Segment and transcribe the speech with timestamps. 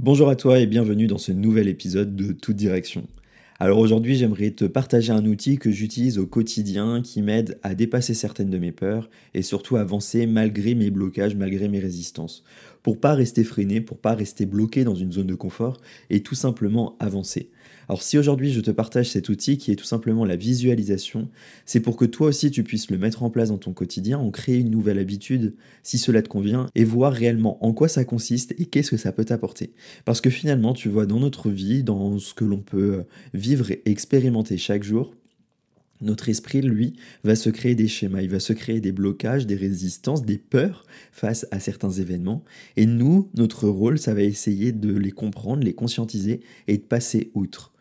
[0.00, 3.08] Bonjour à toi et bienvenue dans ce nouvel épisode de Toute Direction.
[3.58, 8.14] Alors aujourd'hui j'aimerais te partager un outil que j'utilise au quotidien qui m'aide à dépasser
[8.14, 12.44] certaines de mes peurs et surtout avancer malgré mes blocages, malgré mes résistances.
[12.88, 15.76] Pour pas rester freiné, pour pas rester bloqué dans une zone de confort
[16.08, 17.50] et tout simplement avancer.
[17.86, 21.28] Alors si aujourd'hui je te partage cet outil qui est tout simplement la visualisation,
[21.66, 24.30] c'est pour que toi aussi tu puisses le mettre en place dans ton quotidien, en
[24.30, 28.54] créer une nouvelle habitude si cela te convient et voir réellement en quoi ça consiste
[28.56, 29.74] et qu'est-ce que ça peut t'apporter.
[30.06, 33.82] Parce que finalement tu vois dans notre vie, dans ce que l'on peut vivre et
[33.84, 35.12] expérimenter chaque jour,
[36.00, 36.94] notre esprit, lui,
[37.24, 40.84] va se créer des schémas, il va se créer des blocages, des résistances, des peurs
[41.12, 42.44] face à certains événements.
[42.76, 47.30] Et nous, notre rôle, ça va essayer de les comprendre, les conscientiser et de passer
[47.34, 47.72] outre.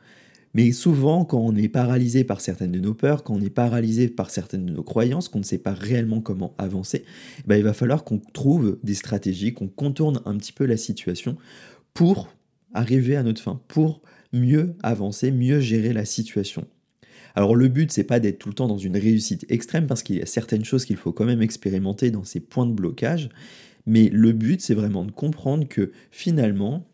[0.54, 4.08] Mais souvent, quand on est paralysé par certaines de nos peurs, quand on est paralysé
[4.08, 7.06] par certaines de nos croyances, qu'on ne sait pas réellement comment avancer,
[7.46, 11.38] ben, il va falloir qu'on trouve des stratégies, qu'on contourne un petit peu la situation
[11.94, 12.30] pour
[12.74, 14.02] arriver à notre fin, pour
[14.34, 16.66] mieux avancer, mieux gérer la situation.
[17.38, 20.16] Alors le but, c'est pas d'être tout le temps dans une réussite extrême parce qu'il
[20.16, 23.30] y a certaines choses qu'il faut quand même expérimenter dans ces points de blocage,
[23.86, 26.88] mais le but, c'est vraiment de comprendre que finalement,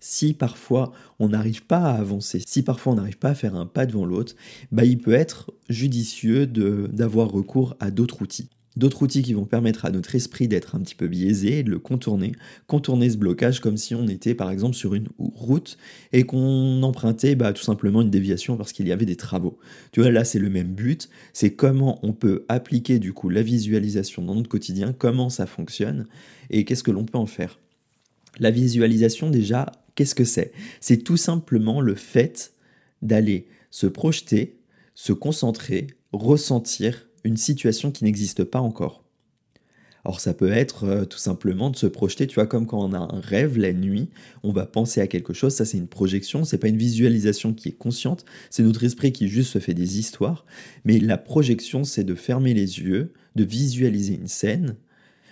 [0.00, 3.64] si parfois on n'arrive pas à avancer, si parfois on n'arrive pas à faire un
[3.64, 4.34] pas devant l'autre,
[4.70, 8.50] bah, il peut être judicieux d'avoir recours à d'autres outils.
[8.78, 11.70] D'autres outils qui vont permettre à notre esprit d'être un petit peu biaisé et de
[11.70, 12.32] le contourner,
[12.66, 15.76] contourner ce blocage comme si on était par exemple sur une route
[16.12, 19.58] et qu'on empruntait bah, tout simplement une déviation parce qu'il y avait des travaux.
[19.92, 23.42] Tu vois, là c'est le même but, c'est comment on peut appliquer du coup la
[23.42, 26.06] visualisation dans notre quotidien, comment ça fonctionne
[26.48, 27.58] et qu'est-ce que l'on peut en faire.
[28.38, 30.52] La visualisation déjà, Qu'est-ce que c'est?
[30.78, 32.52] C'est tout simplement le fait
[33.02, 34.60] d'aller se projeter,
[34.94, 39.04] se concentrer, ressentir une situation qui n'existe pas encore.
[40.04, 42.92] Alors ça peut être euh, tout simplement de se projeter, tu vois, comme quand on
[42.92, 44.08] a un rêve la nuit,
[44.42, 47.68] on va penser à quelque chose, ça c'est une projection, c'est pas une visualisation qui
[47.68, 50.46] est consciente, c'est notre esprit qui juste se fait des histoires,
[50.84, 54.76] mais la projection c'est de fermer les yeux, de visualiser une scène,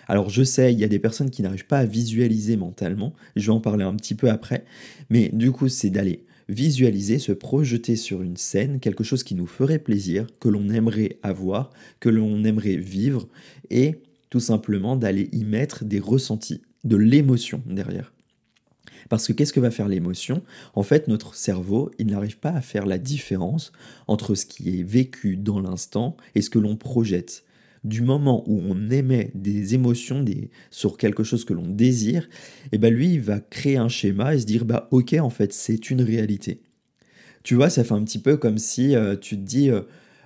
[0.07, 3.47] alors je sais, il y a des personnes qui n'arrivent pas à visualiser mentalement, je
[3.47, 4.65] vais en parler un petit peu après,
[5.09, 9.47] mais du coup c'est d'aller visualiser, se projeter sur une scène, quelque chose qui nous
[9.47, 13.27] ferait plaisir, que l'on aimerait avoir, que l'on aimerait vivre,
[13.69, 18.13] et tout simplement d'aller y mettre des ressentis, de l'émotion derrière.
[19.09, 20.43] Parce que qu'est-ce que va faire l'émotion?
[20.73, 23.71] En fait, notre cerveau, il n'arrive pas à faire la différence
[24.07, 27.43] entre ce qui est vécu dans l'instant et ce que l'on projette
[27.83, 30.23] du moment où on émet des émotions
[30.71, 32.23] sur quelque chose que l'on désire,
[32.65, 35.29] et eh ben lui, il va créer un schéma et se dire, bah ok, en
[35.29, 36.61] fait, c'est une réalité.
[37.43, 39.81] Tu vois, ça fait un petit peu comme si euh, tu te dis, euh,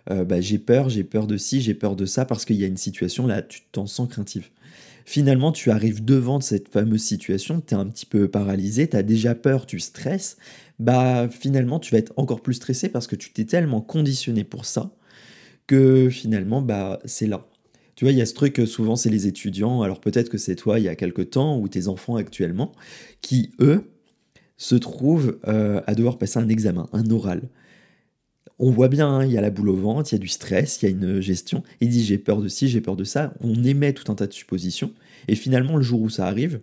[0.09, 2.63] euh, bah, j'ai peur, j'ai peur de ci, j'ai peur de ça, parce qu'il y
[2.63, 4.51] a une situation là, tu t'en sens craintif.
[5.06, 9.03] Finalement, tu arrives devant cette fameuse situation, tu es un petit peu paralysé, tu as
[9.03, 10.38] déjà peur, tu stresses,
[10.79, 14.66] bah finalement, tu vas être encore plus stressé parce que tu t'es tellement conditionné pour
[14.66, 14.91] ça
[15.71, 17.47] que finalement, bah, c'est là.
[17.95, 20.55] Tu vois, il y a ce truc, souvent, c'est les étudiants, alors peut-être que c'est
[20.55, 22.73] toi il y a quelque temps, ou tes enfants actuellement,
[23.21, 23.89] qui, eux,
[24.57, 27.43] se trouvent euh, à devoir passer un examen, un oral.
[28.59, 30.27] On voit bien, hein, il y a la boule au ventre, il y a du
[30.27, 31.63] stress, il y a une gestion.
[31.79, 33.33] Il dit j'ai peur de ci, j'ai peur de ça.
[33.39, 34.91] On émet tout un tas de suppositions.
[35.29, 36.59] Et finalement, le jour où ça arrive,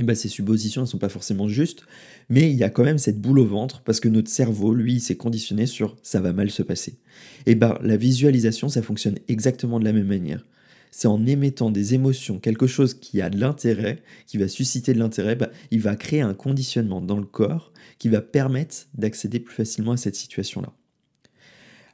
[0.00, 1.84] eh ben, ces suppositions ne sont pas forcément justes,
[2.28, 4.98] mais il y a quand même cette boule au ventre parce que notre cerveau, lui,
[4.98, 6.98] s'est conditionné sur ça va mal se passer.
[7.46, 10.44] Et eh ben, la visualisation, ça fonctionne exactement de la même manière.
[10.90, 14.98] C'est en émettant des émotions, quelque chose qui a de l'intérêt, qui va susciter de
[14.98, 19.54] l'intérêt, ben, il va créer un conditionnement dans le corps qui va permettre d'accéder plus
[19.54, 20.72] facilement à cette situation-là.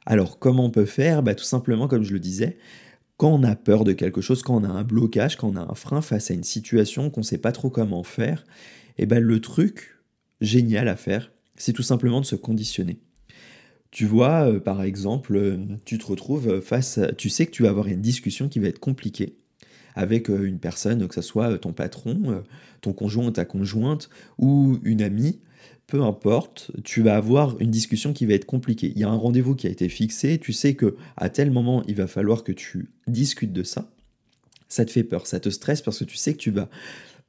[0.05, 1.23] Alors comment on peut faire?
[1.23, 2.57] Ben, Tout simplement, comme je le disais,
[3.21, 5.71] quand on a peur de quelque chose, quand on a un blocage, quand on a
[5.71, 8.47] un frein face à une situation qu'on ne sait pas trop comment faire,
[8.97, 9.99] et eh ben le truc
[10.41, 12.97] génial à faire, c'est tout simplement de se conditionner.
[13.91, 17.69] Tu vois, euh, par exemple, euh, tu te retrouves face, tu sais que tu vas
[17.69, 19.37] avoir une discussion qui va être compliquée
[19.93, 22.43] avec euh, une personne, que ce soit ton patron,
[22.81, 24.09] ton conjoint, ta conjointe
[24.39, 25.41] ou une amie,
[25.91, 28.93] peu importe, tu vas avoir une discussion qui va être compliquée.
[28.95, 31.83] Il y a un rendez-vous qui a été fixé, tu sais que à tel moment,
[31.85, 33.91] il va falloir que tu discutes de ça.
[34.69, 36.69] Ça te fait peur, ça te stresse parce que tu sais que tu vas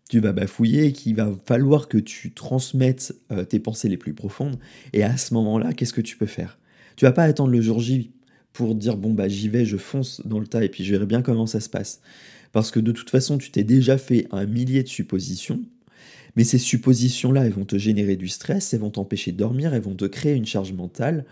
[0.08, 4.58] tu vas bafouiller, qu'il va falloir que tu transmettes euh, tes pensées les plus profondes.
[4.92, 6.60] Et à ce moment-là, qu'est-ce que tu peux faire?
[6.94, 8.12] Tu vas pas attendre le jour J
[8.52, 11.06] pour dire bon bah j'y vais, je fonce dans le tas et puis je verrai
[11.06, 12.00] bien comment ça se passe.
[12.52, 15.62] Parce que de toute façon, tu t'es déjà fait un millier de suppositions
[16.36, 19.82] mais ces suppositions-là, elles vont te générer du stress, elles vont t'empêcher de dormir, elles
[19.82, 21.24] vont te créer une charge mentale.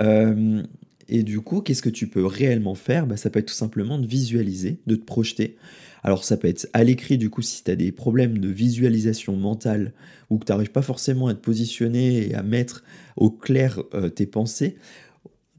[0.00, 0.62] Euh,
[1.08, 3.06] Et du coup, qu'est-ce que tu peux réellement faire?
[3.06, 5.56] Bah, Ça peut être tout simplement de visualiser, de te projeter.
[6.02, 9.36] Alors ça peut être à l'écrit, du coup, si tu as des problèmes de visualisation
[9.36, 9.92] mentale
[10.30, 12.84] ou que tu n'arrives pas forcément à te positionner et à mettre
[13.16, 14.76] au clair euh, tes pensées,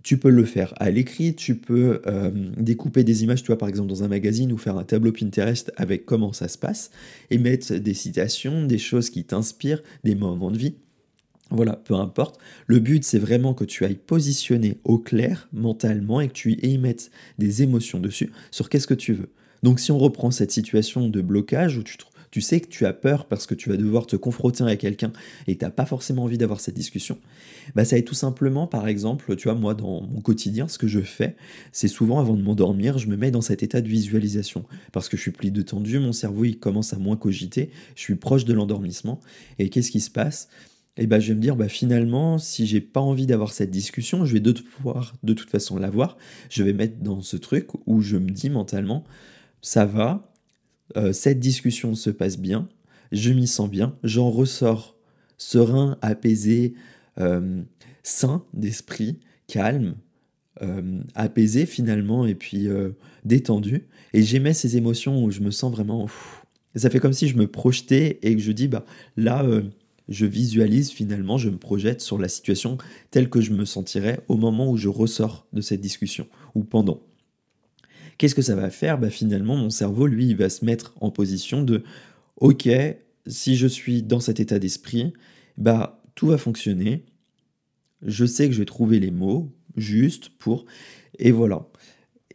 [0.07, 3.67] tu peux le faire à l'écrit, tu peux euh, découper des images, tu vois, par
[3.67, 6.91] exemple dans un magazine ou faire un tableau Pinterest avec comment ça se passe
[7.29, 10.75] et mettre des citations, des choses qui t'inspirent, des moments de vie.
[11.49, 12.39] Voilà, peu importe.
[12.67, 16.77] Le but, c'est vraiment que tu ailles positionner au clair mentalement et que tu y
[16.77, 19.27] mettes des émotions dessus sur qu'est-ce que tu veux.
[19.61, 21.97] Donc si on reprend cette situation de blocage où tu,
[22.31, 25.11] tu sais que tu as peur parce que tu vas devoir te confronter à quelqu'un
[25.47, 27.17] et que tu n'as pas forcément envie d'avoir cette discussion,
[27.75, 30.87] bah ça est tout simplement, par exemple, tu vois, moi dans mon quotidien, ce que
[30.87, 31.35] je fais,
[31.71, 34.65] c'est souvent avant de m'endormir, je me mets dans cet état de visualisation.
[34.91, 38.15] Parce que je suis plus détendu, mon cerveau il commence à moins cogiter, je suis
[38.15, 39.19] proche de l'endormissement.
[39.59, 40.49] Et qu'est-ce qui se passe?
[40.97, 44.25] Et ben je vais me dire bah finalement si j'ai pas envie d'avoir cette discussion,
[44.25, 46.17] je vais devoir de toute façon l'avoir.
[46.49, 49.03] Je vais mettre dans ce truc où je me dis mentalement
[49.61, 50.31] ça va,
[50.95, 52.69] euh, cette discussion se passe bien,
[53.11, 54.97] je m'y sens bien, j'en ressors
[55.37, 56.73] serein, apaisé,
[57.19, 57.61] euh,
[58.03, 59.95] sain d'esprit, calme,
[60.61, 62.67] euh, apaisé finalement et puis
[63.25, 63.87] détendu.
[64.13, 66.07] Et j'aimais ces émotions où je me sens vraiment.
[66.75, 68.85] ça fait comme si je me projetais et que je dis bah
[69.15, 69.45] là
[70.09, 72.77] je visualise finalement, je me projette sur la situation
[73.11, 77.01] telle que je me sentirais au moment où je ressors de cette discussion ou pendant.
[78.17, 78.97] Qu'est-ce que ça va faire?
[78.97, 81.83] Bah, Finalement, mon cerveau, lui, il va se mettre en position de
[82.37, 82.69] OK,
[83.27, 85.13] si je suis dans cet état d'esprit,
[85.57, 87.05] bah, tout va fonctionner.
[88.03, 90.65] Je sais que je vais trouver les mots justes pour.
[91.19, 91.67] Et voilà.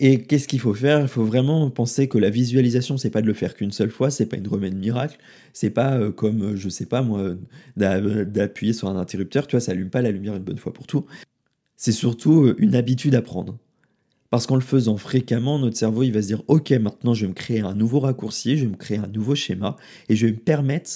[0.01, 1.01] Et qu'est-ce qu'il faut faire?
[1.03, 4.11] Il faut vraiment penser que la visualisation, c'est pas de le faire qu'une seule fois,
[4.11, 5.19] c'est pas une remède miracle,
[5.53, 7.37] c'est pas euh, comme, euh, je sais pas moi,
[7.77, 10.87] d'appuyer sur un interrupteur, tu vois, ça allume pas la lumière une bonne fois pour
[10.87, 11.07] tout.
[11.77, 13.59] C'est surtout euh, une habitude à prendre.
[14.33, 17.29] Parce qu'en le faisant fréquemment, notre cerveau, il va se dire, ok, maintenant je vais
[17.29, 19.77] me créer un nouveau raccourci, je vais me créer un nouveau schéma,
[20.09, 20.91] et je vais me permettre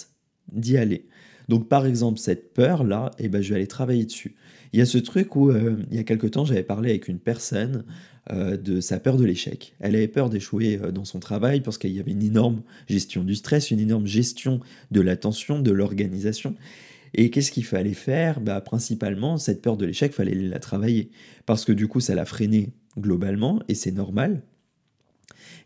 [0.51, 1.07] d'y aller.
[1.47, 4.37] Donc par exemple, cette peur-là, eh ben, je vais aller travailler dessus.
[4.73, 7.19] Il y a ce truc où, il y a quelque temps, j'avais parlé avec une
[7.19, 7.85] personne
[8.33, 9.75] euh, de sa peur de l'échec.
[9.81, 13.23] Elle avait peur d'échouer euh, dans son travail parce qu'il y avait une énorme gestion
[13.23, 14.61] du stress, une énorme gestion
[14.93, 16.55] de l'attention, de l'organisation.
[17.13, 18.41] Et qu'est-ce qu'il fallait faire?
[18.41, 21.11] Bah, Principalement, cette peur de l'échec, fallait la travailler.
[21.45, 24.43] Parce que du coup, ça l'a freinée globalement, et c'est normal.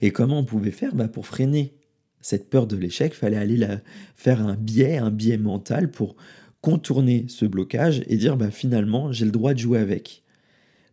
[0.01, 0.95] Et comment on pouvait faire?
[0.95, 1.75] Bah, Pour freiner
[2.21, 3.67] cette peur de l'échec, fallait aller
[4.15, 6.17] faire un biais, un biais mental pour
[6.61, 10.23] contourner ce blocage et dire bah, finalement, j'ai le droit de jouer avec.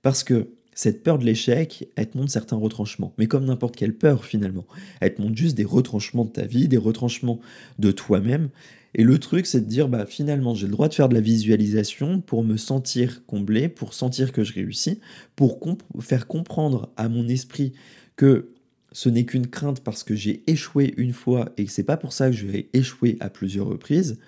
[0.01, 3.11] Parce que cette peur de l'échec, elle te montre certains retranchements.
[3.17, 4.67] Mais comme n'importe quelle peur finalement.
[5.01, 7.39] Elle te montre juste des retranchements de ta vie, des retranchements
[7.79, 8.49] de toi-même.
[8.93, 11.19] Et le truc, c'est de dire, bah finalement, j'ai le droit de faire de la
[11.19, 14.99] visualisation pour me sentir comblé, pour sentir que je réussis,
[15.35, 15.59] pour
[15.99, 17.73] faire comprendre à mon esprit
[18.15, 18.53] que
[18.91, 22.13] ce n'est qu'une crainte parce que j'ai échoué une fois et que c'est pas pour
[22.13, 24.19] ça que je vais échouer à plusieurs reprises,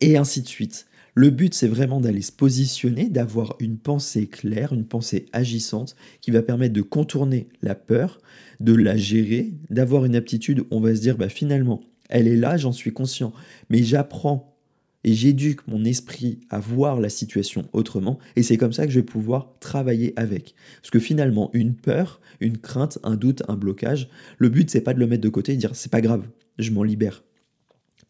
[0.00, 0.86] et ainsi de suite.
[1.14, 6.30] Le but, c'est vraiment d'aller se positionner, d'avoir une pensée claire, une pensée agissante qui
[6.30, 8.18] va permettre de contourner la peur,
[8.60, 12.36] de la gérer, d'avoir une aptitude où on va se dire, bah, finalement, elle est
[12.36, 13.34] là, j'en suis conscient,
[13.68, 14.56] mais j'apprends
[15.04, 19.00] et j'éduque mon esprit à voir la situation autrement, et c'est comme ça que je
[19.00, 20.54] vais pouvoir travailler avec.
[20.80, 24.08] Parce que finalement, une peur, une crainte, un doute, un blocage,
[24.38, 26.26] le but, c'est pas de le mettre de côté et dire, c'est pas grave,
[26.58, 27.22] je m'en libère.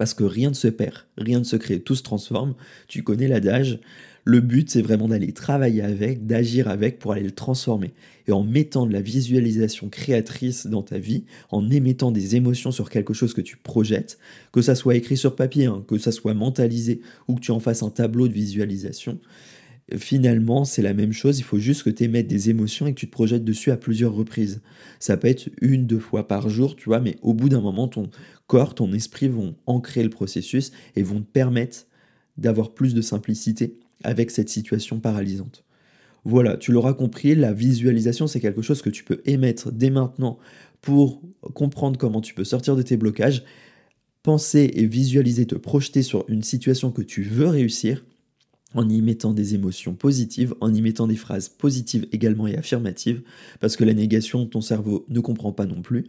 [0.02, 2.56] Parce que rien ne se perd, rien ne se crée, tout se transforme.
[2.88, 3.78] Tu connais l'adage.
[4.24, 7.92] Le but, c'est vraiment d'aller travailler avec, d'agir avec pour aller le transformer.
[8.26, 11.22] Et en mettant de la visualisation créatrice dans ta vie,
[11.52, 14.18] en émettant des émotions sur quelque chose que tu projettes,
[14.50, 17.60] que ça soit écrit sur papier, hein, que ça soit mentalisé ou que tu en
[17.60, 19.20] fasses un tableau de visualisation,
[19.96, 21.38] finalement, c'est la même chose.
[21.38, 23.76] Il faut juste que tu émettes des émotions et que tu te projettes dessus à
[23.76, 24.62] plusieurs reprises.
[25.00, 27.88] Ça peut être une, deux fois par jour, tu vois, mais au bout d'un moment,
[27.88, 28.10] ton
[28.46, 31.86] corps, ton esprit vont ancrer le processus et vont te permettre
[32.36, 35.64] d'avoir plus de simplicité avec cette situation paralysante.
[36.24, 40.38] Voilà, tu l'auras compris, la visualisation, c'est quelque chose que tu peux émettre dès maintenant
[40.80, 41.20] pour
[41.54, 43.44] comprendre comment tu peux sortir de tes blocages,
[44.22, 48.04] penser et visualiser, te projeter sur une situation que tu veux réussir
[48.74, 53.22] en y mettant des émotions positives, en y mettant des phrases positives également et affirmatives,
[53.60, 56.06] parce que la négation, ton cerveau ne comprend pas non plus,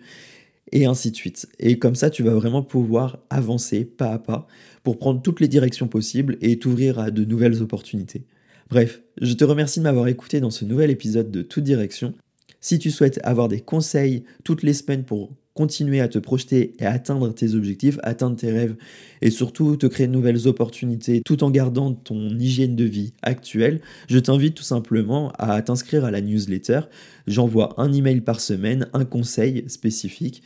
[0.72, 1.48] et ainsi de suite.
[1.60, 4.48] Et comme ça, tu vas vraiment pouvoir avancer pas à pas
[4.84, 8.26] pour prendre toutes les directions possibles et t'ouvrir à de nouvelles opportunités.
[8.70, 12.14] Bref, je te remercie de m'avoir écouté dans ce nouvel épisode de Toute Direction.
[12.60, 16.86] Si tu souhaites avoir des conseils toutes les semaines pour continuer à te projeter et
[16.86, 18.76] atteindre tes objectifs, atteindre tes rêves
[19.22, 23.82] et surtout te créer de nouvelles opportunités tout en gardant ton hygiène de vie actuelle,
[24.08, 26.82] je t'invite tout simplement à t'inscrire à la newsletter.
[27.28, 30.44] J'envoie un email par semaine, un conseil spécifique.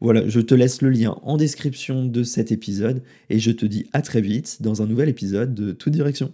[0.00, 3.86] Voilà, je te laisse le lien en description de cet épisode et je te dis
[3.92, 6.32] à très vite dans un nouvel épisode de Toute Direction.